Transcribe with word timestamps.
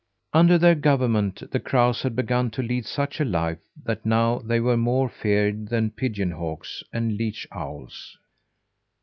Under 0.33 0.57
their 0.57 0.73
government 0.73 1.43
the 1.51 1.59
crows 1.59 2.01
had 2.01 2.15
begun 2.15 2.49
to 2.57 2.63
lead 2.63 2.87
such 2.87 3.19
a 3.21 3.23
life 3.23 3.59
that 3.85 4.03
now 4.03 4.39
they 4.39 4.59
were 4.59 4.75
more 4.75 5.07
feared 5.07 5.67
than 5.67 5.91
pigeon 5.91 6.31
hawks 6.31 6.81
and 6.91 7.17
leech 7.17 7.47
owls. 7.51 8.17